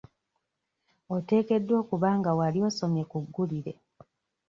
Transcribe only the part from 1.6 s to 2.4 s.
okuba nga